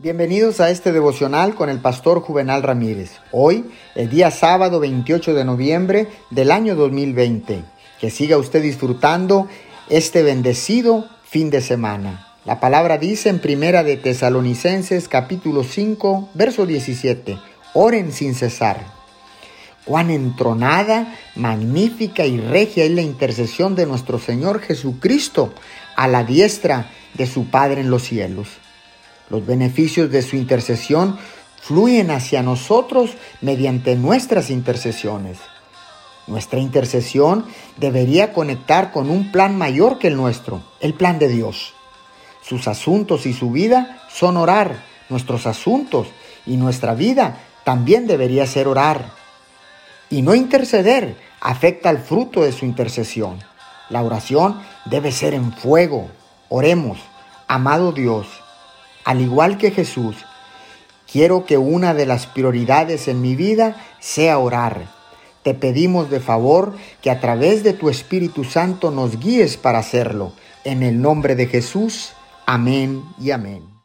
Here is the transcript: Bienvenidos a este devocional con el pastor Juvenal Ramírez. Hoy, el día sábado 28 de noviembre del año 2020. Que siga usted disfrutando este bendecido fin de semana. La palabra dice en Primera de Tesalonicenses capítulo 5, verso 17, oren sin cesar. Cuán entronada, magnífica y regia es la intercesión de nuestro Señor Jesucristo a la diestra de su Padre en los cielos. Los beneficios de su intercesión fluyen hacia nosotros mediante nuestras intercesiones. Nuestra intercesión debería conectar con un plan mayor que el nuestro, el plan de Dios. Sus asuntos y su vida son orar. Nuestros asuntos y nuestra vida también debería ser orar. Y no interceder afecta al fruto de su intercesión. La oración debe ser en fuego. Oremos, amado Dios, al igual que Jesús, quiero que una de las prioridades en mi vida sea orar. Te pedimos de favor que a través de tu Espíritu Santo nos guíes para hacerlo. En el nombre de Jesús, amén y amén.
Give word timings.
Bienvenidos 0.00 0.60
a 0.60 0.70
este 0.70 0.92
devocional 0.92 1.56
con 1.56 1.68
el 1.68 1.80
pastor 1.80 2.20
Juvenal 2.20 2.62
Ramírez. 2.62 3.18
Hoy, 3.32 3.64
el 3.96 4.08
día 4.08 4.30
sábado 4.30 4.78
28 4.78 5.34
de 5.34 5.44
noviembre 5.44 6.06
del 6.30 6.52
año 6.52 6.76
2020. 6.76 7.64
Que 8.00 8.08
siga 8.08 8.38
usted 8.38 8.62
disfrutando 8.62 9.48
este 9.88 10.22
bendecido 10.22 11.08
fin 11.24 11.50
de 11.50 11.60
semana. 11.60 12.28
La 12.44 12.60
palabra 12.60 12.96
dice 12.96 13.28
en 13.28 13.40
Primera 13.40 13.82
de 13.82 13.96
Tesalonicenses 13.96 15.08
capítulo 15.08 15.64
5, 15.64 16.28
verso 16.32 16.64
17, 16.64 17.36
oren 17.74 18.12
sin 18.12 18.36
cesar. 18.36 18.86
Cuán 19.84 20.10
entronada, 20.10 21.12
magnífica 21.34 22.24
y 22.24 22.38
regia 22.38 22.84
es 22.84 22.92
la 22.92 23.02
intercesión 23.02 23.74
de 23.74 23.86
nuestro 23.86 24.20
Señor 24.20 24.60
Jesucristo 24.60 25.52
a 25.96 26.06
la 26.06 26.22
diestra 26.22 26.88
de 27.14 27.26
su 27.26 27.50
Padre 27.50 27.80
en 27.80 27.90
los 27.90 28.04
cielos. 28.04 28.60
Los 29.30 29.46
beneficios 29.46 30.10
de 30.10 30.22
su 30.22 30.36
intercesión 30.36 31.18
fluyen 31.60 32.10
hacia 32.10 32.42
nosotros 32.42 33.10
mediante 33.40 33.96
nuestras 33.96 34.50
intercesiones. 34.50 35.38
Nuestra 36.26 36.60
intercesión 36.60 37.46
debería 37.76 38.32
conectar 38.32 38.92
con 38.92 39.10
un 39.10 39.32
plan 39.32 39.56
mayor 39.56 39.98
que 39.98 40.08
el 40.08 40.16
nuestro, 40.16 40.62
el 40.80 40.94
plan 40.94 41.18
de 41.18 41.28
Dios. 41.28 41.74
Sus 42.42 42.68
asuntos 42.68 43.26
y 43.26 43.32
su 43.32 43.50
vida 43.50 44.02
son 44.10 44.36
orar. 44.36 44.84
Nuestros 45.08 45.46
asuntos 45.46 46.08
y 46.46 46.56
nuestra 46.56 46.94
vida 46.94 47.38
también 47.64 48.06
debería 48.06 48.46
ser 48.46 48.68
orar. 48.68 49.10
Y 50.10 50.22
no 50.22 50.34
interceder 50.34 51.16
afecta 51.40 51.88
al 51.88 51.98
fruto 51.98 52.42
de 52.42 52.52
su 52.52 52.64
intercesión. 52.64 53.38
La 53.88 54.02
oración 54.02 54.60
debe 54.84 55.12
ser 55.12 55.34
en 55.34 55.52
fuego. 55.52 56.10
Oremos, 56.48 56.98
amado 57.46 57.92
Dios, 57.92 58.26
al 59.08 59.22
igual 59.22 59.56
que 59.56 59.70
Jesús, 59.70 60.16
quiero 61.10 61.46
que 61.46 61.56
una 61.56 61.94
de 61.94 62.04
las 62.04 62.26
prioridades 62.26 63.08
en 63.08 63.22
mi 63.22 63.36
vida 63.36 63.82
sea 64.00 64.38
orar. 64.38 64.86
Te 65.42 65.54
pedimos 65.54 66.10
de 66.10 66.20
favor 66.20 66.76
que 67.00 67.10
a 67.10 67.18
través 67.18 67.62
de 67.62 67.72
tu 67.72 67.88
Espíritu 67.88 68.44
Santo 68.44 68.90
nos 68.90 69.18
guíes 69.18 69.56
para 69.56 69.78
hacerlo. 69.78 70.34
En 70.62 70.82
el 70.82 71.00
nombre 71.00 71.36
de 71.36 71.46
Jesús, 71.46 72.12
amén 72.44 73.02
y 73.18 73.30
amén. 73.30 73.77